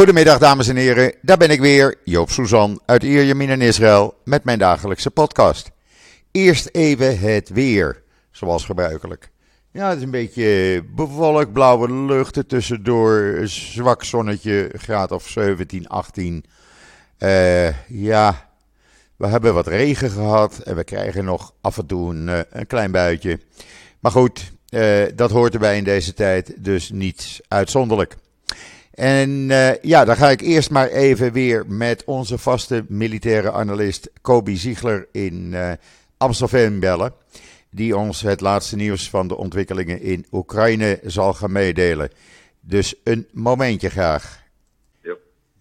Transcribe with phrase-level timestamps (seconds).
[0.00, 4.44] Goedemiddag dames en heren, daar ben ik weer, Joop Suzan uit Ierjemien in Israël met
[4.44, 5.70] mijn dagelijkse podcast.
[6.30, 9.30] Eerst even het weer, zoals gebruikelijk.
[9.70, 16.44] Ja, het is een beetje bewolkt, blauwe lucht tussendoor, zwak zonnetje, graad of 17, 18.
[17.18, 18.50] Uh, ja,
[19.16, 22.90] we hebben wat regen gehad en we krijgen nog af en toe een, eh, klein
[22.90, 23.40] buitje.
[24.00, 28.16] Maar goed, uh, dat hoort erbij in deze tijd, dus niets uitzonderlijk.
[29.00, 34.10] En uh, ja, dan ga ik eerst maar even weer met onze vaste militaire analist
[34.20, 35.72] Kobi Ziegler in uh,
[36.16, 37.12] Amstelveen bellen.
[37.70, 42.10] Die ons het laatste nieuws van de ontwikkelingen in Oekraïne zal gaan meedelen.
[42.60, 44.42] Dus een momentje graag.
[45.02, 45.14] Ja.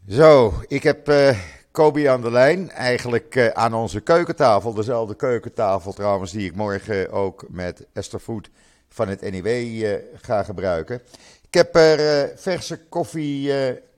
[0.09, 1.37] Zo, ik heb uh,
[1.79, 2.69] Kobi aan de lijn.
[2.69, 4.73] Eigenlijk aan onze keukentafel.
[4.73, 8.49] Dezelfde keukentafel trouwens die ik morgen ook met Esther Voet
[8.89, 11.01] van het NIW ga gebruiken.
[11.47, 13.53] Ik heb er uh, verse koffie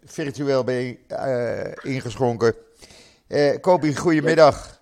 [0.06, 1.00] virtueel bij
[1.82, 2.56] ingeschonken.
[3.62, 4.80] Kobi, goedemiddag.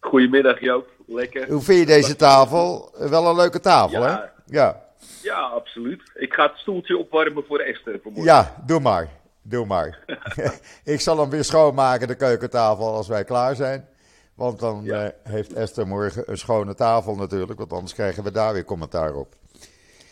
[0.00, 1.48] Goedemiddag Joop, lekker.
[1.48, 2.92] Hoe vind je deze tafel?
[3.10, 4.08] Wel een leuke tafel, ja.
[4.08, 4.54] hè?
[4.56, 4.86] Ja.
[5.22, 6.02] Ja, absoluut.
[6.14, 8.32] Ik ga het stoeltje opwarmen voor Esther vanmorgen.
[8.32, 9.08] Ja, doe maar.
[9.42, 10.04] Doe maar.
[10.84, 13.88] ik zal hem weer schoonmaken, de keukentafel, als wij klaar zijn.
[14.34, 15.12] Want dan ja.
[15.22, 19.34] heeft Esther morgen een schone tafel natuurlijk, want anders krijgen we daar weer commentaar op.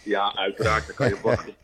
[0.02, 1.54] Ja, uiteraard, dan kan je wachten.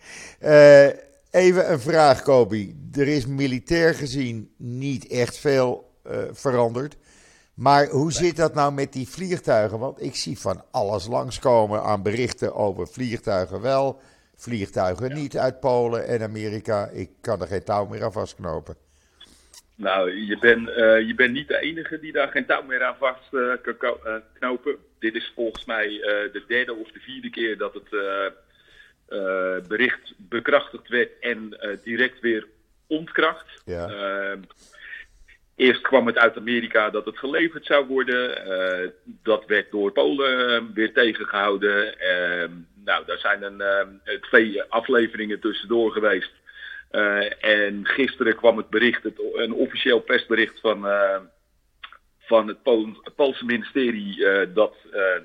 [0.41, 0.87] uh,
[1.43, 2.89] even een vraag, Kobi.
[2.93, 6.97] Er is militair gezien niet echt veel uh, veranderd.
[7.55, 9.79] Maar hoe zit dat nou met die vliegtuigen?
[9.79, 14.01] Want ik zie van alles langskomen aan berichten over vliegtuigen wel,
[14.43, 15.15] vliegtuigen ja.
[15.15, 16.89] niet uit Polen en Amerika.
[16.89, 18.77] Ik kan er geen touw meer aan vastknopen.
[19.75, 22.97] Nou, je bent uh, je bent niet de enige die daar geen touw meer aan
[22.99, 24.77] vast uh, kan uh, knopen.
[24.99, 25.89] Dit is volgens mij
[26.33, 27.89] de derde of de vierde keer dat het
[29.69, 32.47] bericht bekrachtigd werd en direct weer
[32.87, 33.63] ontkracht.
[33.65, 33.89] Ja.
[35.63, 38.93] Ehm, eerst kwam het uit Amerika dat het geleverd zou worden.
[39.23, 41.99] dat werd door Polen weer tegengehouden.
[41.99, 42.51] Ehm,
[42.85, 43.63] nou, daar zijn een,
[44.21, 46.33] twee afleveringen tussendoor geweest.
[46.93, 51.17] Uh, en gisteren kwam het bericht, het, een officieel persbericht van, uh,
[52.19, 52.59] van het,
[53.03, 54.75] het Poolse ministerie uh, dat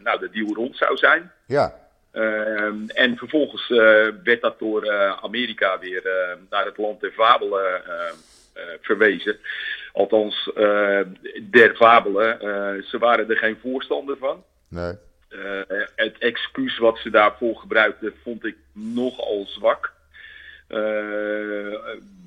[0.04, 1.32] nou, de deal rond zou zijn.
[1.48, 1.74] Ja.
[2.88, 3.68] en vervolgens
[4.24, 4.92] werd dat door
[5.22, 6.04] Amerika weer
[6.50, 7.82] naar het land der fabelen
[8.82, 9.40] verwezen.
[9.94, 10.52] Althans,
[11.50, 12.38] der fabelen.
[12.84, 14.44] ze waren er geen voorstander van.
[14.68, 14.94] Nee.
[15.96, 19.96] het excuus wat ze daarvoor gebruikten vond ik nogal zwak.
[20.70, 21.78] Uh,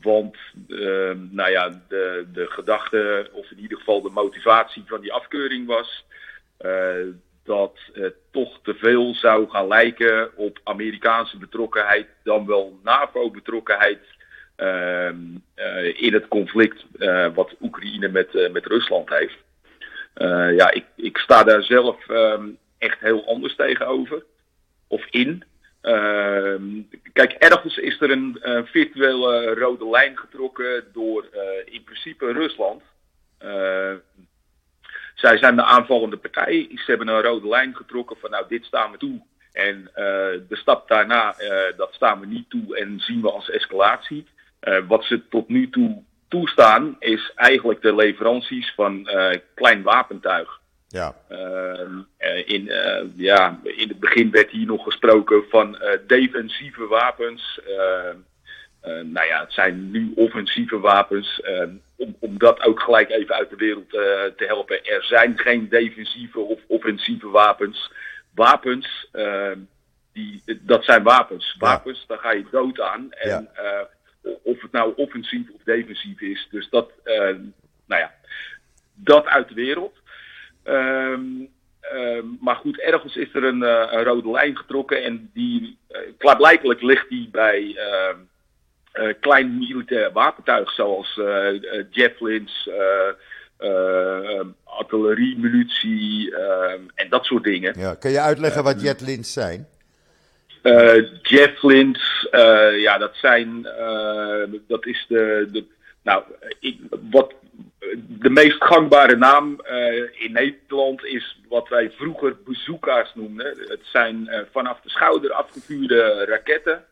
[0.03, 0.37] want
[0.69, 5.66] uh, nou ja, de, de gedachte, of in ieder geval de motivatie van die afkeuring
[5.66, 6.04] was
[6.60, 7.06] uh,
[7.44, 14.00] dat het toch te veel zou gaan lijken op Amerikaanse betrokkenheid, dan wel NAVO-betrokkenheid
[15.94, 16.84] in het conflict
[17.34, 19.38] wat Oekraïne met, met Rusland heeft.
[20.56, 24.25] ja, ik, ik sta daar zelf um, echt heel anders tegenover,
[24.87, 25.44] of in.
[25.82, 26.54] Uh,
[27.12, 31.25] kijk, ergens is er een uh, virtuele rode lijn getrokken door
[31.65, 32.82] in principe Rusland.
[35.15, 36.69] zij zijn de aanvallende partij.
[36.75, 39.21] Ze hebben een rode lijn getrokken van nou, dit staan we toe.
[39.53, 39.91] En
[40.48, 41.34] de stap daarna,
[41.77, 44.27] dat staan we niet toe en zien we als escalatie.
[44.87, 49.09] Wat ze tot nu toe toestaan, is eigenlijk de leveranties van
[49.54, 50.60] klein wapentuig.
[50.91, 51.15] Ja.
[51.31, 57.60] Uh, in, uh, ja, in het begin werd hier nog gesproken van uh, defensieve wapens.
[58.82, 61.42] nou ja, het zijn nu offensieve wapens.
[61.97, 64.84] om, om dat ook gelijk even uit de wereld te helpen.
[64.84, 67.92] Er zijn geen defensieve of offensieve wapens.
[68.34, 69.10] Wapens,
[70.12, 71.56] die, dat zijn wapens.
[71.59, 72.04] Wapens, ja.
[72.06, 73.12] daar ga je dood aan.
[73.12, 73.88] En ja.
[74.43, 76.49] Of het nou offensief of defensief is.
[76.51, 76.91] Dus dat,
[77.87, 78.15] nou ja,
[78.95, 79.99] dat uit de wereld.
[80.65, 81.49] Um,
[81.95, 85.99] um, maar goed, ergens is er een, uh, een, rode lijn getrokken en die, uh,
[86.19, 91.21] klaarblijkelijk ligt die bij uh, klein militair wapentuig zoals
[91.91, 92.71] javelins,
[94.65, 97.78] artillerie, munitie ehm, en dat soort dingen.
[97.78, 99.66] Ja, kun je uitleggen wat javelins zijn?
[101.22, 102.28] Javelins,
[102.77, 103.62] ja, dat zijn,
[104.66, 105.65] dat is de, de
[106.03, 106.22] nou,
[106.60, 106.78] ik,
[107.10, 107.34] wat
[108.09, 113.47] de meest gangbare naam uh, in Nederland is wat wij vroeger bezoekers noemden.
[113.47, 116.84] Het zijn uh, vanaf de schouder afgevuurde raketten.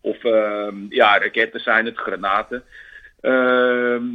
[0.00, 2.64] Of uh, ja, raketten zijn het, granaten.
[3.20, 4.06] Ehm,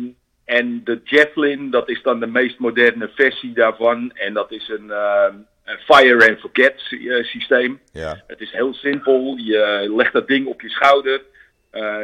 [0.45, 4.11] en de Javelin, dat is dan de meest moderne versie daarvan.
[4.13, 5.35] En dat is een, ehm,
[5.67, 6.73] fire and forget
[7.21, 7.79] systeem.
[7.91, 8.23] Ja.
[8.27, 9.35] Het is heel simpel.
[9.35, 11.21] Je legt dat ding op je schouder.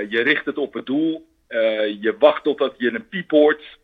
[0.09, 1.25] je richt het op het doel.
[1.99, 3.79] je wacht totdat je een piep hoort.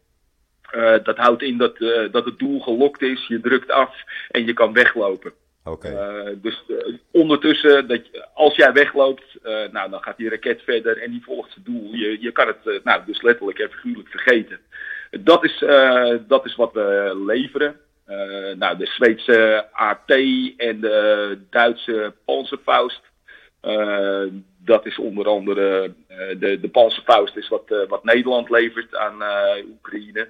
[1.03, 1.77] dat houdt in dat,
[2.11, 3.27] dat het doel gelokt is.
[3.27, 3.95] Je drukt af
[4.29, 5.33] en je kan weglopen.
[5.63, 6.37] Okay.
[6.41, 6.63] dus
[7.11, 8.01] ondertussen, dat
[8.33, 9.37] als jij wegloopt,
[9.71, 11.93] nou, dan gaat die raket verder en die volgt zijn doel.
[11.93, 14.59] Je, je kan het nou, dus letterlijk en figuurlijk vergeten.
[15.11, 15.57] Dat is,
[16.27, 17.75] dat is wat we leveren.
[18.09, 20.09] Uh, nou, de Zweedse AT
[20.57, 23.01] en de Duitse Panzerfaust.
[23.65, 24.23] Uh,
[24.57, 29.23] dat is onder andere uh, de, de Panzerfaust is wat, wat Nederland levert aan
[29.69, 30.27] Oekraïne.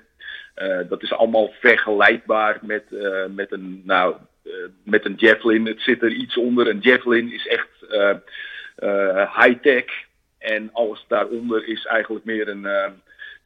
[0.90, 2.84] dat is allemaal vergelijkbaar met,
[3.36, 4.16] met, een, nou,
[4.84, 5.66] met een Javelin.
[5.66, 6.68] Het zit er iets onder.
[6.68, 7.70] Een Javelin is echt
[9.36, 9.86] high-tech.
[10.38, 12.68] En alles daaronder is eigenlijk meer een,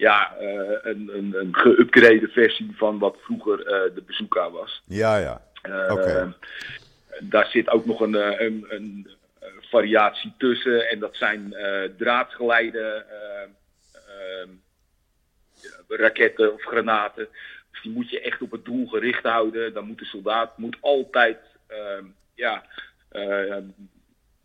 [0.04, 4.84] ja, uh, een, een, een geüpgrade versie van wat vroeger uh, de Bazooka was.
[4.86, 5.42] Ja, ja.
[5.90, 6.34] Okay.
[7.20, 9.08] Daar zit ook nog een, een, een,
[9.62, 10.90] variatie tussen.
[10.90, 11.56] En dat zijn
[11.98, 13.06] draadgeleide
[15.88, 17.28] raketten of granaten.
[17.72, 19.74] Dus die moet je echt op het doel gericht houden.
[19.74, 21.38] Dan moet de soldaat moet altijd
[22.34, 22.64] ja,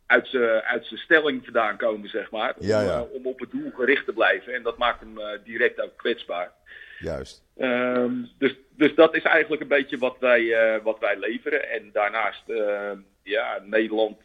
[0.08, 2.54] uit zijn uit stelling vandaan komen, zeg maar.
[2.58, 2.98] Om, ja, ja.
[2.98, 4.54] Uh, om op het doel gericht te blijven.
[4.54, 6.52] En dat maakt hem uh, direct ook kwetsbaar.
[6.98, 7.42] Juist.
[7.56, 11.70] Um, dus, dus dat is eigenlijk een beetje wat wij, uh, wat wij leveren.
[11.70, 12.42] En daarnaast,
[13.22, 14.18] ja, Nederland.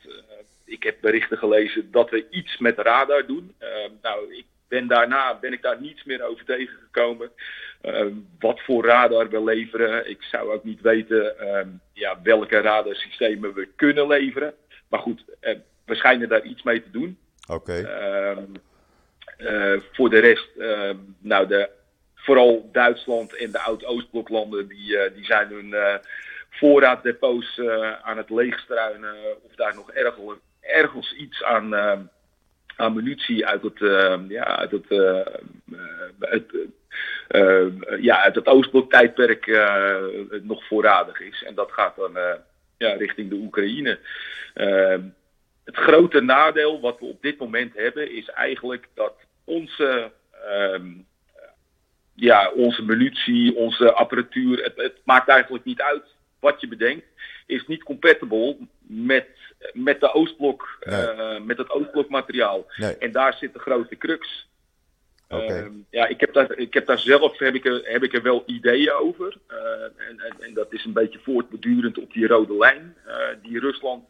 [0.65, 3.55] ik heb berichten gelezen dat we iets met radar doen.
[3.59, 7.31] Ehm, nou, ik ben daarna ben ik daar niets meer over tegengekomen.
[8.39, 10.09] wat voor radar we leveren.
[10.09, 11.35] Ik zou ook niet weten
[11.93, 14.53] ja, welke radarsystemen we kunnen leveren.
[14.89, 15.23] Maar goed,
[15.85, 17.17] we schijnen daar iets mee te doen.
[17.47, 17.79] Oké.
[17.79, 18.47] Okay.
[19.37, 20.89] Uh, voor de rest, uh,
[21.19, 21.69] nou, de,
[22.15, 25.99] vooral Duitsland en de oud-Oostbloklanden, die, uh, die zijn hun
[26.49, 27.61] voorraaddepots
[28.01, 29.15] aan het leegstruinen.
[29.43, 31.75] Of daar nog ergens, ergens iets aan,
[32.75, 33.79] aan munitie uit het,
[34.27, 34.89] ja, uit het,
[36.19, 36.51] het
[37.99, 39.47] ja, uit het Oostblok-tijdperk
[40.41, 41.43] nog voorradig is.
[41.43, 42.17] En dat gaat dan
[42.77, 43.99] ja, richting de Oekraïne.
[45.63, 49.13] Het grote nadeel wat we op dit moment hebben is eigenlijk dat
[49.43, 50.11] onze,
[50.51, 51.05] um,
[52.13, 56.03] ja, onze munitie, onze apparatuur, het, het, maakt eigenlijk niet uit
[56.39, 57.05] wat je bedenkt,
[57.45, 59.27] is niet compatible met,
[59.73, 61.15] met, de Oostblok, nee.
[61.15, 62.65] uh, met het Oostblokmateriaal.
[62.75, 62.97] Nee.
[62.97, 64.47] En daar zit de grote crux.
[65.29, 65.63] Okay.
[65.63, 68.21] Uh, ja, ik heb, daar, ik heb daar zelf heb ik er, heb ik er
[68.21, 69.37] wel ideeën over.
[69.51, 73.59] Uh, en, en, en, dat is een beetje voortbedurend op die rode lijn uh, die
[73.59, 74.03] Rusland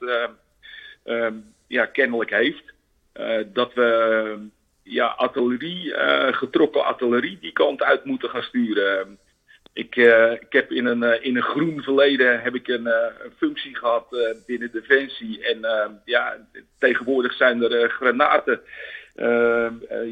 [1.68, 2.74] ja, kennelijk heeft.
[3.20, 4.48] Uh, dat we
[4.84, 9.18] ja, artillerie, uh, getrokken artillerie die kant uit moeten gaan sturen.
[9.74, 12.90] Ik, uh, ik heb in een, in een groen verleden heb ik een,
[13.38, 15.46] functie gehad binnen Defensie.
[15.46, 15.60] En
[16.06, 16.38] ja,
[16.78, 18.62] tegenwoordig zijn er granaten.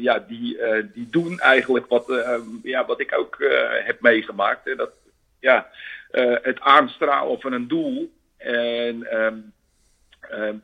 [0.00, 0.58] ja, die,
[0.92, 2.24] die doen eigenlijk wat,
[2.62, 3.36] ja, wat ik ook
[3.84, 4.66] heb meegemaakt.
[4.68, 4.92] En dat,
[5.40, 5.70] ja,
[6.42, 8.12] het aanstralen van een doel.
[8.36, 9.06] En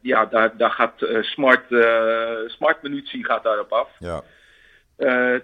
[0.00, 3.88] ja, daar, daar gaat uh, smart, uh, smart munitie gaat daarop af.
[3.98, 4.22] Ja.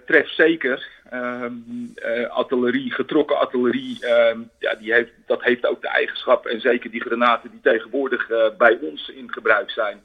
[0.05, 0.87] tref zeker.
[1.13, 1.93] Um,
[2.29, 6.45] artillerie, getrokken artillerie, um, ja, die heeft, dat heeft ook de eigenschap.
[6.45, 8.27] En zeker die granaten die tegenwoordig
[8.57, 10.03] bij ons in gebruik zijn.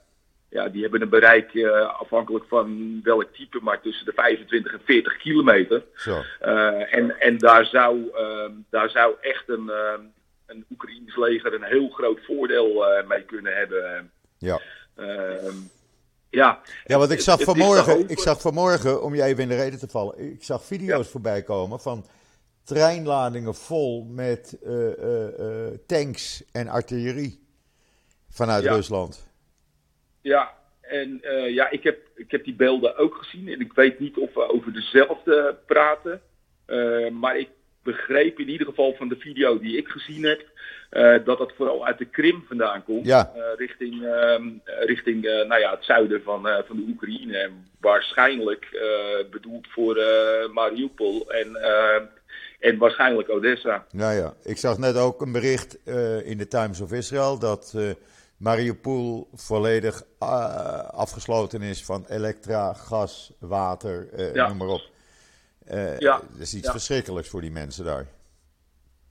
[0.49, 1.65] Ja, die hebben een bereik
[1.99, 5.83] afhankelijk van welk type, maar tussen de 25 en 40 kilometer.
[5.95, 6.23] Zo.
[6.91, 8.11] en, en daar zou,
[8.71, 9.71] daar zou echt een
[10.51, 14.11] een Oekraïns leger een heel groot voordeel uh, mee kunnen hebben.
[14.39, 14.61] Ja.
[14.97, 15.55] Uh,
[16.31, 19.79] ja, ja, want ik zag, vanmorgen, ik zag vanmorgen, om je even in de reden
[19.79, 21.11] te vallen, ik zag video's ja.
[21.11, 22.07] voorbij komen van
[22.65, 27.47] treinladingen vol met uh, uh, tanks en artillerie
[28.29, 28.75] vanuit ja.
[28.75, 29.29] Rusland.
[30.21, 34.17] Ja, en ja, ik heb, ik heb die beelden ook gezien en ik weet niet
[34.17, 36.23] of we over dezelfde praten.
[37.13, 37.49] maar ik
[37.83, 40.49] begreep in ieder geval van de video die ik gezien heb,
[40.91, 43.07] uh, dat het vooral uit de Krim vandaan komt.
[43.07, 43.33] Ja.
[43.37, 44.37] Uh, richting uh,
[44.87, 47.39] richting nou ja, het zuiden van, van de Oekraïne.
[47.39, 48.67] En waarschijnlijk
[49.31, 49.99] bedoeld voor
[50.53, 51.57] Mariupol en,
[52.59, 53.87] en waarschijnlijk Odessa.
[53.91, 55.79] Nou ja, ik zag net ook een bericht
[56.25, 57.77] in de Times of Israel dat
[58.37, 60.03] Mariupol volledig
[60.91, 64.49] afgesloten is van elektra, gas, water, ja.
[64.49, 64.83] noem maar op.
[65.71, 66.73] Uh, ja, dat is iets ja.
[66.73, 68.07] verschrikkelijks voor die mensen daar.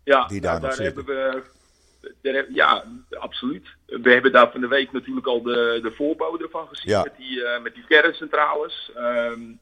[0.03, 1.05] Ja, die daar, nou, nog daar zitten.
[1.05, 2.31] hebben we.
[2.31, 3.67] Daar, ja, absoluut.
[3.85, 7.03] We hebben daar van de week natuurlijk al de, de voorboden van gezien Ja.
[7.03, 8.91] met, die, uh, met die kerncentrales.
[8.97, 9.59] Um,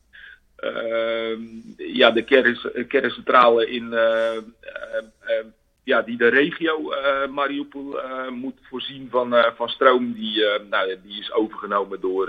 [0.57, 4.37] um, ja, de kern, kerncentrale in, uh,
[5.83, 6.93] ja, die de regio
[7.29, 7.99] Mariupol
[8.29, 12.25] moet voorzien van, van stroom, die, nou, die is overgenomen door,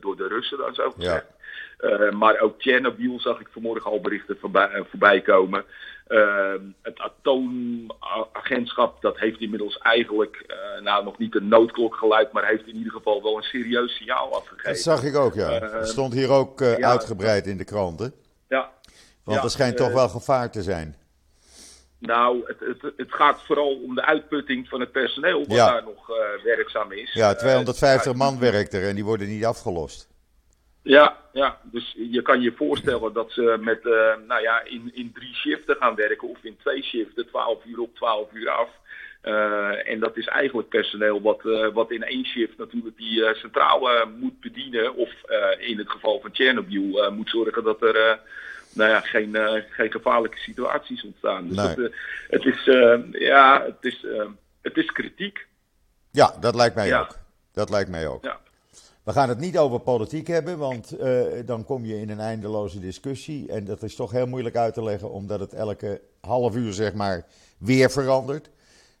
[0.00, 1.26] door de Russen, dan zo gezegd.
[1.28, 1.38] Ja.
[1.82, 5.64] Uh, maar ook Chernobyl zag ik vanmorgen al berichten voorbij, voorbij komen.
[6.08, 12.46] Uh, het atoomagentschap dat heeft inmiddels eigenlijk, uh, nou nog niet een noodklok geluid, maar
[12.46, 14.72] heeft in ieder geval wel een serieus signaal afgegeven.
[14.72, 15.58] Dat zag ik ook, ja.
[15.58, 18.12] Dat stond hier ook ja, uitgebreid in de kranten.
[18.48, 18.70] Ja.
[19.24, 20.96] Want ja, er schijnt toch wel gevaar te zijn.
[22.00, 25.70] Nou, het, het, het, gaat vooral om de uitputting van het personeel wat Ja.
[25.70, 27.12] daar nog eh, werkzaam is.
[27.12, 30.08] Ja, 250 Eh, man werkt er en die worden niet afgelost.
[30.82, 35.12] Ja, ja, dus je kan je voorstellen dat ze met, eh, nou ja, in, in
[35.12, 38.68] drie shiften gaan werken of in twee shiften, 12 uur op, 12 uur af.
[39.20, 44.06] Eh, en dat is eigenlijk personeel wat, eh, wat in één shift natuurlijk die centrale
[44.18, 44.94] moet bedienen.
[44.94, 45.10] Of
[45.58, 48.18] in het geval van Chernobyl moet zorgen dat er
[48.74, 49.36] nou ja, geen,
[49.70, 51.48] geen gevaarlijke situaties ontstaan.
[51.48, 51.74] Dus Nee.
[51.74, 51.92] dat,
[52.28, 52.64] het, is,
[53.12, 54.06] ja, het, is,
[54.62, 55.46] het is kritiek.
[56.10, 57.00] Ja, dat lijkt mij Ja.
[57.00, 57.16] ook.
[57.52, 58.24] Dat lijkt mij ook.
[58.24, 58.40] Ja.
[59.10, 62.80] We gaan het niet over politiek hebben, want eh, dan kom je in een eindeloze
[62.80, 63.48] discussie.
[63.48, 66.94] En dat is toch heel moeilijk uit te leggen, omdat het elke half uur zeg
[66.94, 67.26] maar
[67.58, 68.50] weer verandert.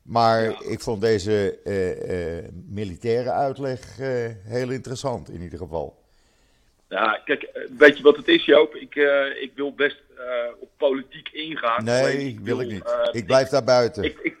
[0.02, 0.60] Maar Ja.
[0.60, 3.96] ik vond deze eh, eh, militaire uitleg
[4.44, 6.02] heel interessant in ieder geval.
[6.88, 8.74] Ja, kijk, weet je wat het is, Joop?
[8.74, 8.94] Ik,
[9.40, 10.02] ik wil best
[10.60, 11.84] op politiek ingaan.
[11.84, 12.96] Nee, wil ik niet.
[13.12, 14.04] Ik blijf daar buiten.
[14.04, 14.36] ik, ik,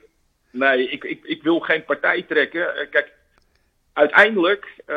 [0.50, 2.88] nee, ik, ik, ik wil geen partij trekken.
[2.90, 3.18] Kijk,
[3.92, 4.96] uiteindelijk, eh,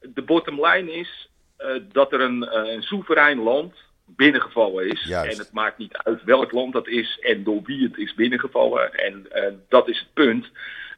[0.00, 3.74] de bottom line is eh, dat er een, eh, een soeverein land
[4.06, 5.04] binnengevallen is.
[5.04, 5.32] Juist.
[5.32, 8.94] En het maakt niet uit welk land dat is en door wie het is binnengevallen.
[8.94, 9.26] En
[9.68, 10.46] dat is het punt.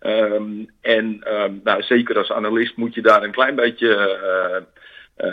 [0.00, 4.66] Ehm, en ehm, nou, zeker als analist moet je daar een klein beetje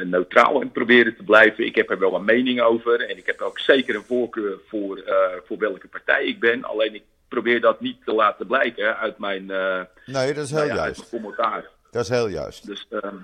[0.04, 1.66] neutraal in proberen te blijven.
[1.66, 5.04] Ik heb er wel een mening over en ik heb ook zeker een voorkeur voor,
[5.46, 6.64] voor welke partij ik ben.
[6.64, 10.60] Alleen ik probeer dat niet te laten blijken uit mijn, eh, Nee, dat is heel
[10.60, 11.10] nou ja, juist.
[11.10, 11.66] commentaar.
[11.92, 12.66] Dat is heel juist.
[12.66, 13.16] Dus ehm,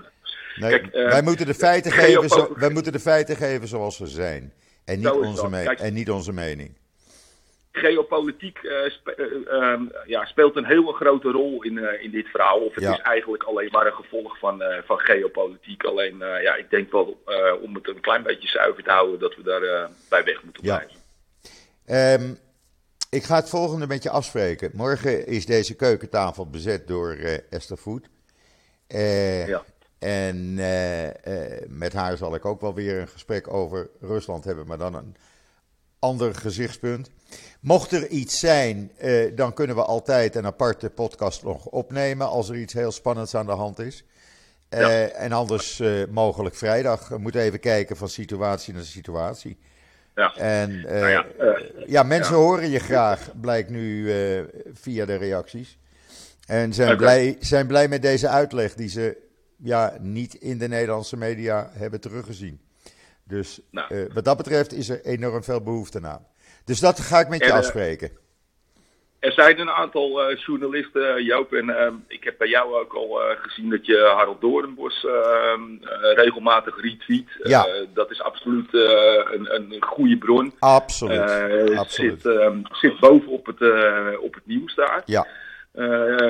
[0.56, 3.96] Nee, Kijk, eh, wij, moeten de feiten geven zo, wij moeten de feiten geven zoals
[3.96, 4.52] ze zijn.
[4.84, 5.50] En niet, onze, dat.
[5.50, 5.80] me- Kijk.
[5.80, 6.74] en niet onze mening.
[7.72, 12.58] geopolitiek eh, spe- eh, ehm, ja, speelt een hele grote rol in, in dit verhaal.
[12.58, 12.92] Of het Ja.
[12.92, 15.84] is eigenlijk alleen maar een gevolg van, van geopolitiek.
[15.84, 17.22] Alleen, ja, ik denk wel
[17.62, 20.64] om het een klein beetje zuiver te houden dat we daar eh, bij weg moeten
[20.64, 20.76] Ja.
[21.86, 22.38] blijven.
[23.12, 24.70] Ik ga het volgende met je afspreken.
[24.74, 28.08] Morgen is deze keukentafel bezet door eh, Esther Voet.
[28.86, 29.64] Eh, Ja.
[29.98, 34.78] En eh, met haar zal ik ook wel weer een gesprek over Rusland hebben, maar
[34.78, 35.16] dan een
[35.98, 37.10] ander gezichtspunt.
[37.60, 38.92] Mocht er iets zijn,
[39.34, 43.46] dan kunnen we altijd een aparte podcast nog opnemen als er iets heel spannends aan
[43.46, 44.04] de hand is.
[44.68, 45.06] Ja.
[45.06, 47.08] En anders mogelijk vrijdag.
[47.08, 49.58] We moeten even kijken van situatie naar situatie.
[50.14, 50.34] Ja.
[50.36, 51.26] En eh, Nou ja,
[51.86, 52.40] ja, mensen ja.
[52.40, 54.42] horen je graag, blijkt nu eh,
[54.72, 55.78] via de reacties.
[56.46, 59.16] En zijn, blij, zijn blij met deze uitleg die ze
[59.56, 62.60] ja, niet in de Nederlandse media hebben teruggezien.
[63.24, 63.94] Dus Nou.
[63.94, 66.26] eh, wat dat betreft is er enorm veel behoefte aan.
[66.64, 68.10] Dus dat ga ik met je En, afspreken.
[69.22, 72.94] Er zijn een aantal eh, journalisten, eh, Joop, en ehm, ik heb bij jou ook
[72.94, 77.28] al eh, gezien dat je Harold Doornbos ehm, eh, regelmatig retweet.
[77.42, 77.66] Ja.
[77.94, 80.54] Dat is absoluut een, een goede bron.
[80.58, 81.20] Absoluut.
[81.76, 82.22] Absoluut.
[82.22, 83.60] Zit, ehm, zit boven op het,
[84.18, 85.02] op het nieuws daar.
[85.04, 85.26] Ja,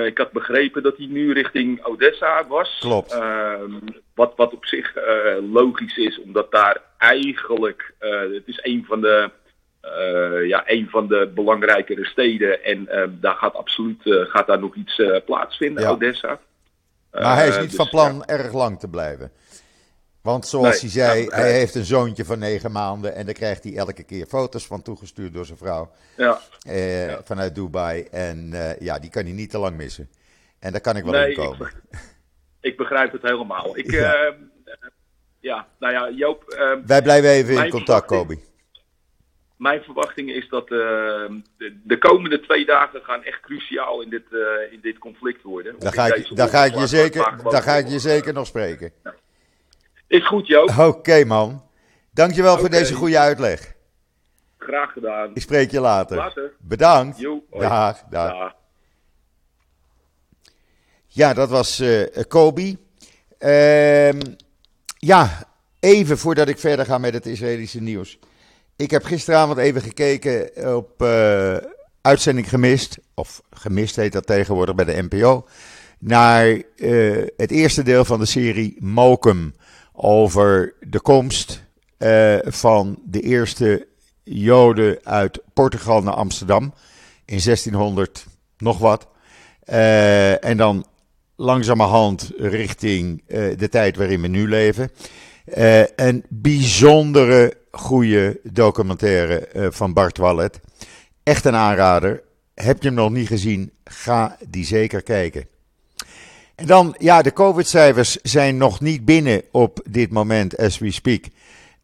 [0.04, 2.78] ik had begrepen dat hij nu richting Odessa was.
[2.80, 3.18] Klopt.
[4.14, 4.94] Wat, wat op zich
[5.52, 9.30] logisch is, omdat daar eigenlijk, het is een van de,
[9.82, 12.64] eh, ja, een van de belangrijkere steden.
[12.64, 15.90] En eh, daar gaat absoluut eh, gaat daar nog iets plaatsvinden, Ja.
[15.90, 16.38] Odessa.
[17.10, 19.30] maar hij is niet dus, van plan erg lang te blijven.
[20.22, 23.64] Want zoals hij zei, ja, hij heeft een zoontje van negen maanden en daar krijgt
[23.64, 25.90] hij elke keer foto's van toegestuurd door zijn vrouw.
[26.16, 27.20] Ja, eh, Ja.
[27.24, 28.02] vanuit Dubai.
[28.10, 30.08] En eh, ja, die kan hij niet te lang missen.
[30.58, 31.66] En daar kan ik wel Nee, in komen.
[31.66, 31.74] ik,
[32.60, 33.76] ik begrijp het helemaal.
[33.78, 34.14] Ik, Ja.
[34.14, 34.34] ja.
[35.40, 36.44] ja, nou ja, Joop,
[36.86, 38.38] Wij blijven even in contact, Kobi.
[39.62, 44.22] Mijn verwachting is dat eh, de, de komende twee dagen gaan echt cruciaal in dit,
[44.32, 45.74] eh, in dit conflict worden.
[45.78, 48.92] Daar ga ik, daar ga ik, je, zeker, daar ga ik je zeker nog spreken.
[50.06, 50.78] Is goed, Joop.
[50.78, 51.62] Oké, man.
[52.10, 52.78] Dankjewel voor Oké.
[52.78, 53.74] deze goede uitleg.
[54.58, 55.30] Graag gedaan.
[55.34, 56.16] Ik spreek je later.
[56.16, 56.52] Later.
[56.58, 57.18] Bedankt.
[57.18, 57.44] Jo.
[57.50, 58.32] Dag, dag.
[58.32, 58.54] Dag.
[61.06, 62.78] Ja, dat was eh Kobi.
[63.38, 64.20] Ehm,
[64.98, 65.48] ja,
[65.80, 68.18] even voordat ik verder ga met het Israëlische nieuws.
[68.82, 71.56] Ik heb gisteravond even gekeken op eh,
[72.00, 75.46] uitzending gemist, of gemist heet dat tegenwoordig bij de NPO,
[75.98, 76.46] naar
[76.76, 79.54] eh, het eerste deel van de serie Mokum
[79.92, 81.62] over de komst
[81.98, 83.86] eh, van de eerste
[84.24, 86.62] Joden uit Portugal naar Amsterdam
[87.24, 89.08] in 1600 nog wat.
[89.64, 90.86] Eh, en dan
[91.36, 94.90] langzamerhand richting eh, de tijd waarin we nu leven.
[95.96, 100.60] Een bijzondere goede documentaire van Bart Wallet.
[101.22, 102.22] Echt een aanrader.
[102.54, 103.72] Heb je hem nog niet gezien?
[103.84, 105.46] Ga die zeker kijken.
[106.54, 111.24] En dan, ja, de COVID-cijfers zijn nog niet binnen op dit moment, as we speak.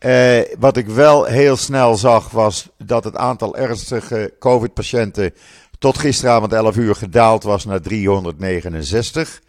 [0.01, 5.35] Uh, wat ik wel heel snel zag, was dat het aantal ernstige COVID-patiënten
[5.79, 9.41] tot gisteravond 11 uur gedaald was naar 369.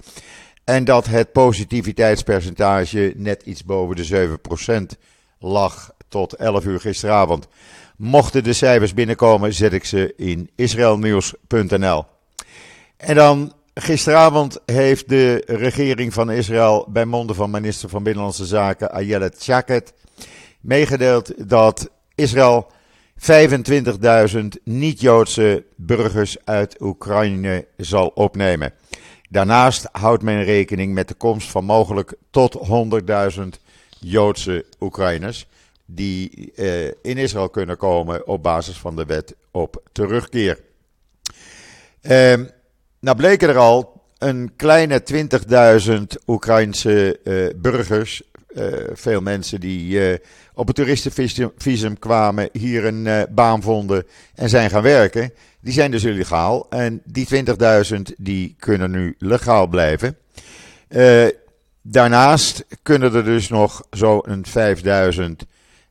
[0.69, 4.37] En dat het positiviteitspercentage net iets boven de
[4.95, 4.99] 7%
[5.39, 7.47] lag tot 11 uur gisteravond.
[7.97, 12.05] Mochten de cijfers binnenkomen, zet ik ze in israelnieuws.nl.
[12.97, 18.91] En dan gisteravond heeft de regering van Israël bij monden van minister van Binnenlandse Zaken
[18.91, 19.93] Ayelet Shaket
[20.61, 22.71] meegedeeld dat Israël
[24.33, 28.73] 25.000 niet-Joodse burgers uit Oekraïne zal opnemen.
[29.31, 32.57] Daarnaast houdt men rekening met de komst van mogelijk tot
[33.37, 33.43] 100.000
[33.99, 35.47] Joodse Oekraïners
[35.85, 40.59] die uh, in Israël kunnen komen op basis van de wet op terugkeer.
[42.01, 42.33] Uh,
[42.99, 45.03] nou bleken er al een kleine
[45.89, 45.95] 20.000
[46.27, 48.21] Oekraïnse uh, burgers,
[48.93, 50.19] veel mensen die
[50.53, 55.33] op het toeristenvisum kwamen, hier een baan vonden en zijn gaan werken.
[55.61, 57.27] Die zijn dus illegaal en die
[57.95, 60.17] 20.000 die kunnen nu legaal blijven.
[61.81, 65.45] daarnaast kunnen er dus nog zo'n 5000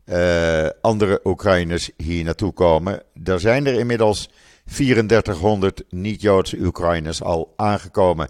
[0.09, 3.03] uh, andere Oekraïners hier naartoe komen.
[3.25, 4.31] Er zijn er inmiddels
[4.65, 8.29] 3400 niet-Joodse Oekraïners al aangekomen.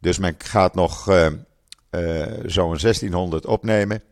[0.00, 1.08] Dus men gaat nog
[2.46, 4.02] zo'n 1600 opnemen.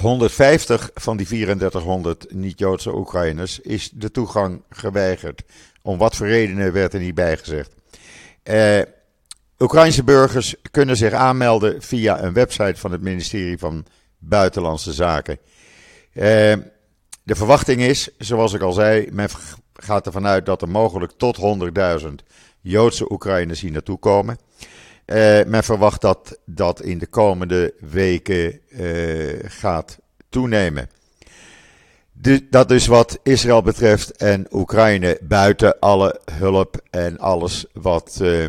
[0.00, 5.42] 150 van die 3400 niet-Joodse Oekraïners is de toegang geweigerd.
[5.82, 7.74] Om wat voor redenen werd er niet bijgezegd.
[9.62, 13.86] Oekraïnse burgers kunnen zich aanmelden via een website van het ministerie van
[14.18, 15.38] Buitenlandse Zaken.
[16.12, 16.22] Uh,
[17.22, 19.28] de verwachting is, zoals ik al zei, men
[19.74, 21.38] gaat ervan uit dat er mogelijk tot
[22.02, 22.08] 100.000
[22.60, 24.38] Joodse Oekraïners hier naartoe komen.
[25.06, 30.90] Uh, men verwacht dat dat in de komende weken uh, gaat toenemen.
[32.12, 38.46] De, dat is wat Israël betreft en Oekraïne buiten alle hulp en alles wat uh,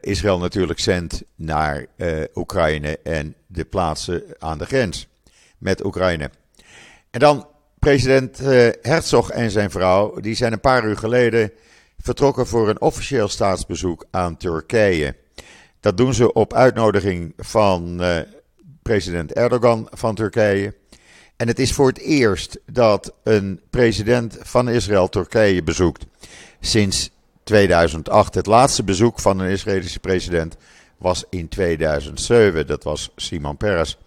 [0.00, 1.86] Israël natuurlijk zendt naar
[2.34, 5.08] Oekraïne en de plaatsen aan de grens
[5.58, 6.30] met Oekraïne.
[7.10, 7.46] En dan
[7.78, 8.38] president
[8.82, 11.52] Herzog en zijn vrouw, die zijn een paar uur geleden
[12.02, 15.16] vertrokken voor een officieel staatsbezoek aan Turkije.
[15.80, 18.00] Dat doen ze op uitnodiging van
[18.82, 20.74] president Erdogan van Turkije.
[21.36, 26.06] En het is voor het eerst dat een president van Israël Turkije bezoekt.
[26.60, 27.10] Sinds
[27.44, 28.34] 2008.
[28.34, 30.56] Het laatste bezoek van een Israëlische president
[30.96, 32.66] was in 2007.
[32.66, 33.98] Dat was Simon Peres.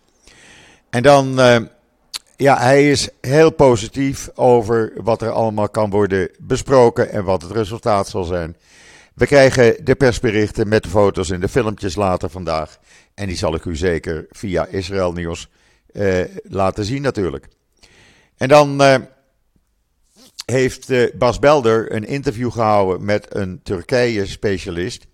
[0.89, 1.57] En dan, uh,
[2.41, 7.51] ja, hij is heel positief over wat er allemaal kan worden besproken en wat het
[7.51, 8.57] resultaat zal zijn.
[9.13, 12.77] We krijgen de persberichten met de foto's en de filmpjes later vandaag.
[13.13, 15.49] En die zal ik u zeker via Israël Nieuws
[15.91, 17.47] uh, laten zien natuurlijk.
[18.37, 18.95] En dan uh,
[20.45, 25.05] heeft uh, Bas Belder een interview gehouden met een Turkije-specialist.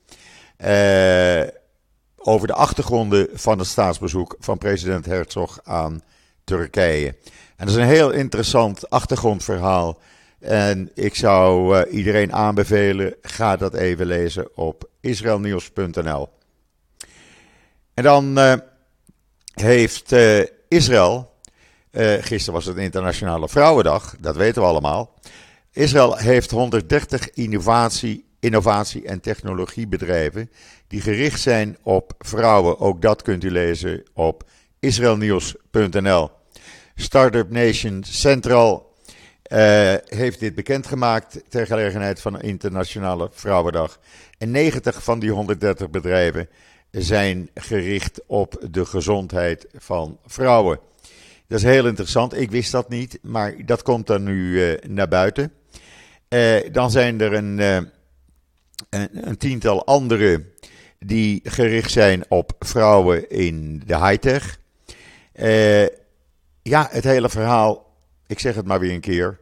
[2.16, 6.02] Over de achtergronden van het staatsbezoek van president Herzog aan
[6.48, 7.08] Turkije.
[7.56, 10.00] En dat is een heel interessant achtergrondverhaal.
[10.40, 16.30] En ik zou uh, iedereen aanbevelen, ga dat even lezen op israelnieuws.nl.
[17.94, 18.40] En dan
[19.54, 20.16] heeft
[20.68, 21.36] Israël
[21.98, 25.14] uh, gisteren was het Internationale Vrouwendag, dat weten we allemaal.
[25.72, 30.52] Israël heeft 130 innovatie, innovatie- en technologiebedrijven
[30.88, 32.80] die gericht zijn op vrouwen.
[32.80, 34.44] Ook dat kunt u lezen op
[34.80, 36.30] israelnieuws.nl.
[37.00, 38.94] Startup Nation Central
[39.52, 44.00] uh, heeft dit bekendgemaakt ter gelegenheid van Internationale Vrouwendag.
[44.38, 46.50] En 90 van die 130 bedrijven
[46.92, 50.80] zijn gericht op de gezondheid van vrouwen.
[51.48, 52.38] Dat is heel interessant.
[52.38, 55.54] Ik wist dat niet, maar dat komt dan nu uh, naar buiten.
[56.30, 60.46] Uh, dan zijn er een, een, een, tiental andere
[61.00, 64.60] die gericht zijn op vrouwen in de high-tech.
[66.68, 67.96] Ja, het hele verhaal,
[68.28, 69.40] ik zeg het maar weer een keer,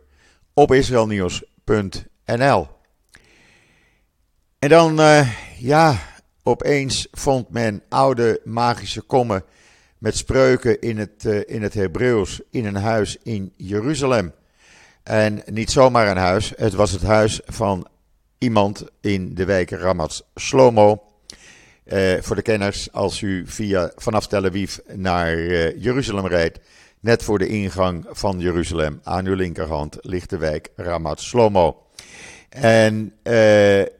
[0.53, 2.67] op israelnieuws.nl.
[4.59, 5.25] En dan,
[5.57, 5.99] ja,
[6.43, 9.43] opeens vond men oude magische kommen
[9.97, 14.33] met spreuken in het, uh, in het Hebreeuws in een huis in Jeruzalem.
[15.03, 17.87] En niet zomaar een huis, het was het huis van
[18.37, 21.03] iemand in de wijk Ramat Shlomo.
[22.19, 25.37] voor de kenners, als u via, vanaf Tel Aviv naar
[25.77, 26.59] Jeruzalem rijdt,
[27.05, 31.83] net voor de ingang van Jeruzalem, aan uw linkerhand, ligt de wijk Ramat Shlomo.
[32.49, 33.13] En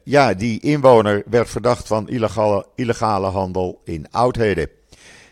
[0.04, 4.68] ja, die inwoner werd verdacht van illegale, illegale handel in oudheden.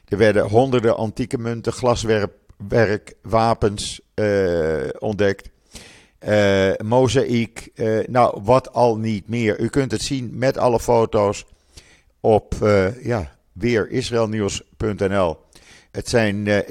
[0.08, 4.00] Er werden honderden antieke munten, glaswerk, wapens
[4.98, 5.48] ontdekt
[6.28, 7.70] uh, mozaïek,
[8.06, 9.60] nou wat al niet meer.
[9.60, 11.46] U kunt het zien met alle foto's
[12.20, 12.54] op
[13.02, 15.36] ja, weerisraelnieuws.nl.
[15.90, 16.64] Het zijn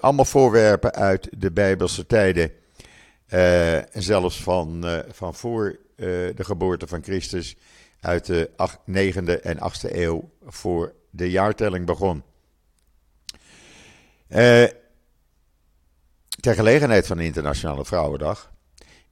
[0.00, 2.52] allemaal voorwerpen uit de Bijbelse tijden.
[3.92, 7.56] zelfs van, van voor de geboorte van Christus
[8.00, 8.50] uit de
[8.90, 12.22] 9e en 8e eeuw voor de jaartelling begon.
[16.40, 18.54] ter gelegenheid van de Internationale Vrouwendag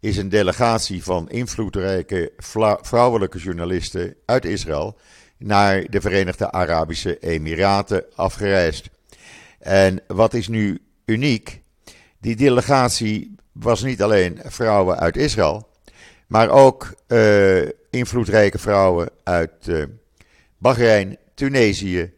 [0.03, 2.33] is een delegatie van invloedrijke
[2.81, 4.99] vrouwelijke journalisten uit Israël
[5.39, 8.91] naar de Verenigde Arabische Emiraten afgereisd.
[9.63, 11.63] En wat is nu uniek?
[12.21, 15.69] Die delegatie was niet alleen vrouwen uit Israël,
[16.27, 19.85] maar ook uh, invloedrijke vrouwen uit uh,
[20.59, 22.13] Bahrein, Tunesië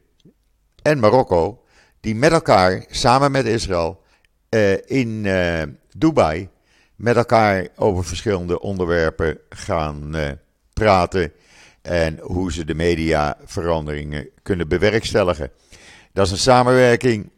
[0.83, 1.65] en Marokko,
[2.01, 4.03] die met elkaar, samen met Israël,
[4.51, 5.27] uh, in
[5.97, 6.49] Dubai
[6.97, 10.15] met elkaar over verschillende onderwerpen gaan
[10.73, 11.33] praten
[11.83, 15.51] en hoe ze de mediaveranderingen kunnen bewerkstelligen.
[16.15, 17.31] Dat is een samenwerking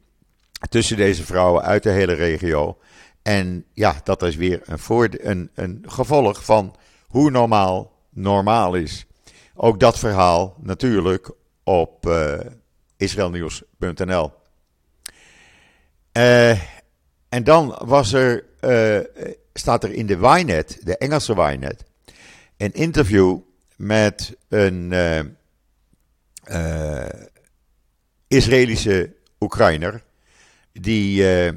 [0.69, 2.79] tussen deze vrouwen uit de hele regio.
[3.23, 9.07] En ja, dat is weer een, een, een gevolg van hoe normaal normaal is.
[9.55, 11.31] Ook dat verhaal natuurlijk
[11.65, 12.39] op uh,
[12.97, 14.33] israelnieuws.nl.
[16.13, 16.51] Uh,
[17.29, 21.85] en dan was er uh, staat er in de Ynet, de Engelse Ynet,
[22.57, 23.39] een interview
[23.77, 24.93] met een
[28.29, 30.03] Israëlische Oekraïner
[30.73, 31.53] die uh,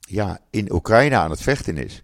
[0.00, 2.02] ja, in Oekraïne aan het vechten is.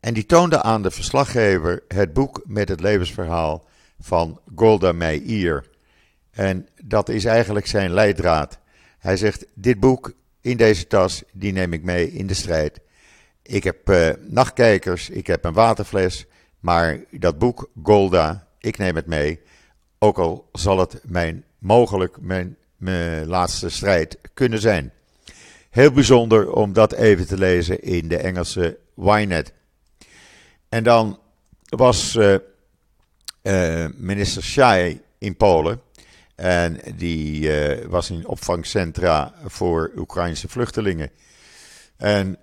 [0.00, 3.68] En die toonde aan de verslaggever het boek met het levensverhaal
[4.00, 5.68] van Golda Meir.
[6.30, 8.58] En dat is eigenlijk zijn leidraad.
[8.98, 12.80] Hij zegt: Dit boek in deze tas, die neem ik mee in de strijd.
[13.42, 16.26] Ik heb uh, nachtkijkers, ik heb een waterfles.
[16.60, 19.40] Maar dat boek Golda, ik neem het mee.
[19.98, 22.56] Ook al zal het mijn, mogelijk mijn
[23.26, 24.92] laatste strijd kunnen zijn.
[25.70, 29.52] Heel bijzonder om dat even te lezen in de Engelse Ynet.
[30.68, 31.18] En dan
[31.68, 32.34] was uh,
[33.42, 35.80] uh, minister Shai in Polen.
[36.34, 37.50] En die
[37.86, 41.10] was in opvangcentra voor Oekraïnse vluchtelingen.
[41.96, 42.38] En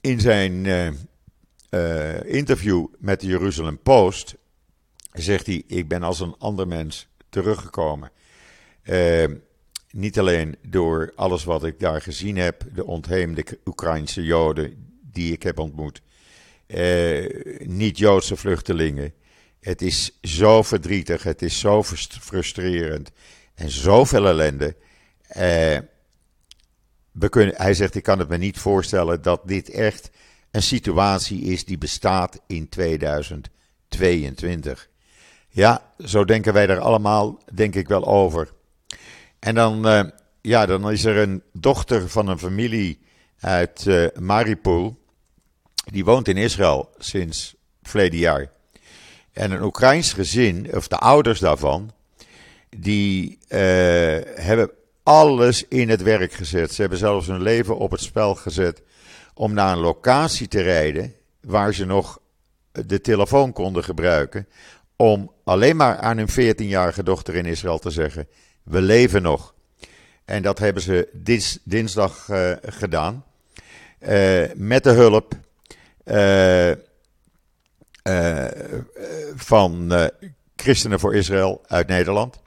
[0.00, 0.66] in zijn
[2.24, 4.34] interview met de Jeruzalem Post
[5.12, 8.10] zegt hij: Ik ben als een ander mens teruggekomen.
[9.90, 15.42] Niet alleen door alles wat ik daar gezien heb, de ontheemde Oekraïnse Joden die ik
[15.42, 16.02] heb ontmoet,
[17.58, 19.12] niet-Joodse vluchtelingen.
[19.60, 21.82] Het is zo verdrietig, het is zo
[22.20, 23.10] frustrerend
[23.54, 24.76] en zoveel ellende.
[25.36, 25.78] Uh,
[27.28, 30.10] kunnen, hij zegt: Ik kan het me niet voorstellen dat dit echt
[30.50, 34.88] een situatie is die bestaat in 2022.
[35.48, 38.54] Ja, zo denken wij er allemaal, denk ik wel over.
[39.38, 40.02] En dan, uh,
[40.40, 42.98] ja, dan is er een dochter van een familie
[43.40, 45.04] uit uh, Mariupol.
[45.84, 48.50] Die woont in Israël sinds verleden jaar.
[49.32, 51.92] En een Oekraïns gezin, of de ouders daarvan,
[52.76, 53.58] die uh,
[54.34, 54.70] hebben
[55.02, 56.72] alles in het werk gezet.
[56.72, 58.82] Ze hebben zelfs hun leven op het spel gezet
[59.34, 62.20] om naar een locatie te rijden waar ze nog
[62.72, 64.48] de telefoon konden gebruiken.
[64.96, 68.28] Om alleen maar aan hun 14-jarige dochter in Israël te zeggen:
[68.66, 69.54] We leven nog.
[70.24, 73.24] En dat hebben ze dins, dinsdag uh, gedaan.
[74.00, 75.34] Uh, met de hulp
[76.04, 76.72] uh,
[79.36, 79.92] van
[80.56, 82.40] Christenen voor Israël uit Nederland.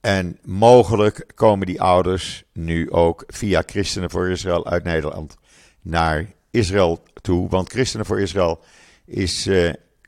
[0.00, 5.36] En mogelijk komen die ouders nu ook via Christenen voor Israël uit Nederland
[5.80, 7.48] naar Israël toe.
[7.48, 8.60] Want Christenen voor Israël
[9.04, 9.48] is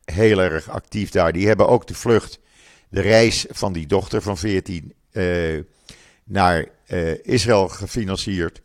[0.05, 1.33] heel erg actief daar.
[1.33, 2.39] Die hebben ook de vlucht,
[2.89, 5.63] de reis van die dochter van 14 uh,
[6.25, 8.61] naar uh, Israël gefinancierd.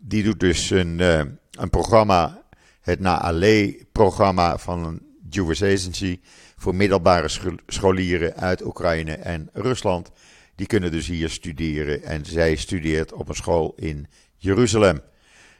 [0.00, 0.98] die doet dus een,
[1.50, 2.42] een programma,
[2.80, 6.20] het Na'ale-programma van een Jewish Agency
[6.56, 7.28] voor middelbare
[7.66, 10.10] scholieren uit Oekraïne en Rusland.
[10.54, 15.00] Die kunnen dus hier studeren en zij studeert op een school in Jeruzalem.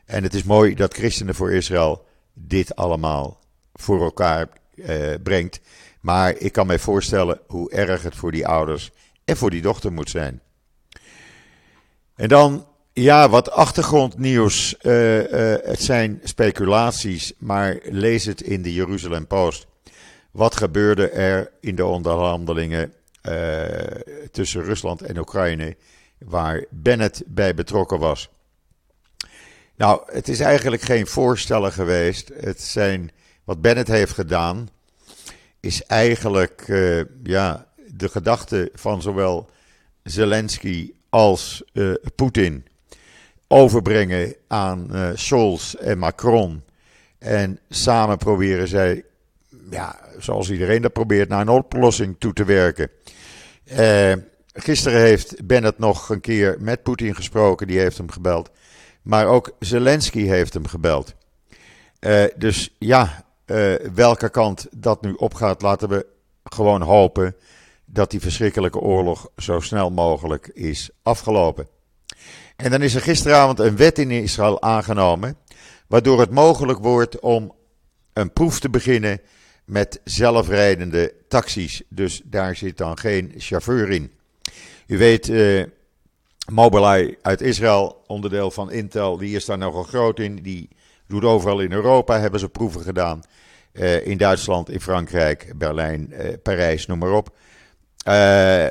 [0.04, 3.40] En het is mooi dat Christenen voor Israël dit allemaal
[3.72, 4.48] voor elkaar
[4.84, 5.60] eh, brengt.
[6.02, 8.90] Maar ik kan me voorstellen hoe erg het voor die ouders
[9.24, 10.40] en voor die dochter moet zijn.
[12.14, 14.76] En dan, ja, wat achtergrondnieuws.
[14.82, 19.66] Uh, uh, het zijn speculaties, maar lees het in de Jeruzalem Post.
[20.30, 22.92] Wat gebeurde er in de onderhandelingen
[23.28, 23.64] uh,
[24.30, 25.76] tussen Rusland en Oekraïne,
[26.18, 28.30] waar Bennett bij betrokken was?
[29.76, 32.30] Nou, het is eigenlijk geen voorstellen geweest.
[32.40, 33.10] Het zijn,
[33.44, 34.68] wat Bennett heeft gedaan,
[35.62, 36.64] is eigenlijk
[37.22, 39.50] ja, de gedachte van zowel
[40.02, 42.66] Zelensky als uh, Poetin
[43.48, 46.62] overbrengen aan uh, Scholz en Macron.
[47.18, 49.04] En samen proberen zij,
[49.70, 52.90] ja, zoals iedereen dat probeert, naar een oplossing toe te werken.
[54.54, 58.50] Gisteren heeft Bennett nog een keer met Poetin gesproken, die heeft hem gebeld.
[59.02, 61.14] Maar ook Zelensky heeft hem gebeld.
[62.36, 63.24] dus ja,
[63.94, 66.06] welke kant dat nu opgaat, laten we
[66.44, 67.36] gewoon hopen
[67.84, 71.68] dat die verschrikkelijke oorlog zo snel mogelijk is afgelopen.
[72.56, 75.36] En dan is er gisteravond een wet in Israël aangenomen,
[75.86, 77.54] waardoor het mogelijk wordt om
[78.12, 79.20] een proef te beginnen
[79.64, 81.82] met zelfrijdende taxis.
[81.88, 84.12] Dus daar zit dan geen chauffeur in.
[84.86, 85.64] U weet, uh,
[86.52, 90.36] Mobileye uit Israël, onderdeel van Intel, die is daar nogal groot in.
[90.36, 90.68] Die
[91.06, 93.22] doet overal in Europa, hebben ze proeven gedaan.
[93.72, 97.36] Uh, in Duitsland, in Frankrijk, Berlijn, uh, Parijs, noem maar op.
[98.08, 98.64] Uh,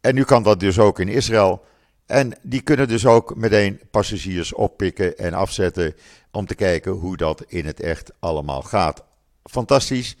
[0.00, 1.64] en nu kan dat dus ook in Israël.
[2.06, 5.94] En die kunnen dus ook meteen passagiers oppikken en afzetten
[6.32, 9.04] om te kijken hoe dat in het echt allemaal gaat.
[9.44, 10.16] Fantastisch,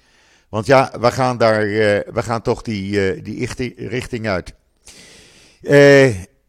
[0.48, 1.60] want ja, we gaan daar,
[2.12, 4.54] we gaan toch die, die richting uit.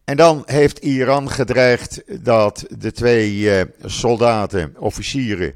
[0.10, 5.56] En dan heeft Iran gedreigd dat de twee soldaten, officieren,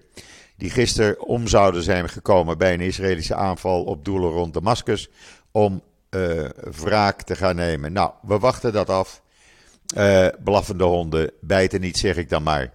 [0.58, 5.10] die gisteren om zouden zijn gekomen bij een Israëlische aanval op doelen rond Damascus,
[5.52, 6.50] om uh,
[6.82, 7.94] wraak te gaan nemen.
[7.94, 9.22] Nou, we wachten dat af.
[9.98, 12.74] Uh, blaffende honden bijten niet, zeg ik dan maar.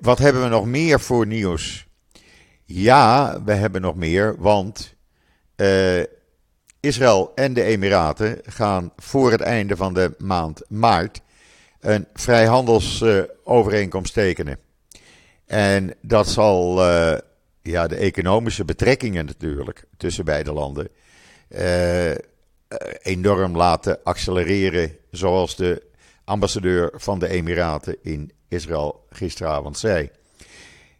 [0.00, 1.86] Wat hebben we nog meer voor nieuws?
[2.64, 4.94] Ja, we hebben nog meer, want
[6.80, 11.20] Israël en de Emiraten gaan voor het einde van de maand maart
[11.80, 14.58] een vrijhandelsovereenkomst tekenen.
[15.46, 16.82] En dat zal
[17.62, 20.88] ja, de economische betrekkingen natuurlijk tussen beide landen
[21.48, 22.10] uh,
[23.02, 25.82] enorm laten accelereren, zoals de
[26.24, 30.10] ambassadeur van de Emiraten in Israël gisteravond zei.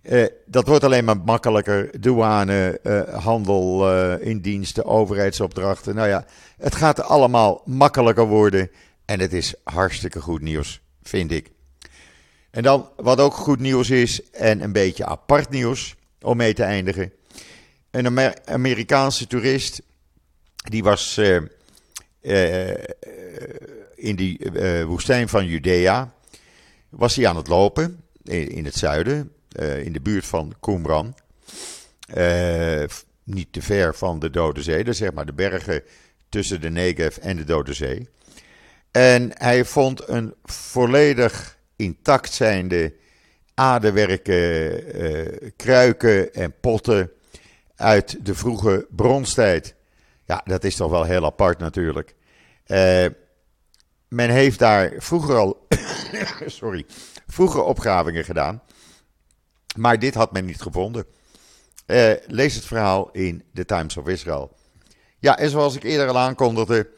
[0.09, 2.01] Uh, dat wordt alleen maar makkelijker.
[2.01, 5.95] Douane, uh, handel in diensten, overheidsopdrachten.
[5.95, 8.71] Nou ja, het gaat allemaal makkelijker worden.
[9.05, 11.51] En het is hartstikke goed nieuws, vind ik.
[12.51, 16.63] En dan wat ook goed nieuws is, en een beetje apart nieuws om mee te
[16.63, 17.13] eindigen.
[17.91, 19.83] Een Amer Amerikaanse toerist
[20.55, 21.21] die was
[23.95, 24.41] in die
[24.87, 26.13] woestijn van Judea.
[26.89, 29.33] Was hij aan het lopen in het zuiden,
[29.85, 31.15] in de buurt van Qumran.
[33.25, 35.83] niet te ver van de Dode Zee, dus zeg maar de bergen
[36.29, 38.09] tussen de Negev en de Dode Zee.
[38.91, 42.95] En hij vond een volledig intact zijnde
[43.55, 47.11] aardewerken, kruiken en potten
[47.79, 49.75] uit de vroege bronstijd.
[50.25, 52.15] Ja, dat is toch wel heel apart natuurlijk.
[54.09, 55.67] Men heeft daar vroeger al,
[56.47, 56.87] sorry,
[57.27, 58.63] vroeger opgravingen gedaan.
[59.77, 61.05] Maar dit had men niet gevonden.
[61.87, 64.57] Uh, lees het verhaal in The Times of Israel.
[65.19, 66.89] Ja, en zoals ik eerder al aankondigde,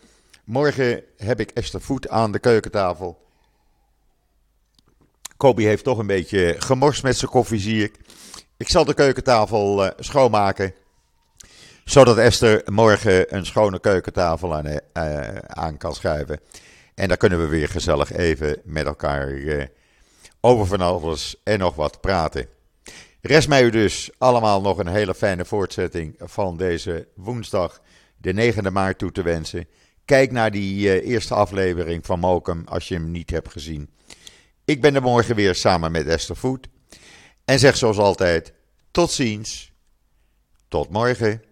[0.45, 3.29] morgen heb ik Esther Voet aan de keukentafel.
[5.37, 7.95] Kobi heeft toch een beetje gemorst met zijn koffie, zie ik.
[8.57, 10.75] Ik zal de keukentafel uh, schoonmaken
[11.91, 16.41] zodat Esther morgen een schone keukentafel aan, uh, aan kan schuiven.
[16.95, 19.33] En dan kunnen we weer gezellig even met elkaar
[20.41, 22.47] over van alles en nog wat praten.
[23.21, 27.81] Rest mij u dus allemaal nog een hele fijne voortzetting van deze woensdag,
[28.17, 29.69] de 9e maart, toe te wensen.
[30.05, 33.91] Kijk naar die uh, eerste aflevering van Mokum als je hem niet hebt gezien.
[34.65, 36.69] Ik ben er morgen weer samen met Esther Voet.
[37.45, 38.53] En zeg zoals altijd:
[38.91, 39.73] tot ziens.
[40.69, 41.43] Tot morgen.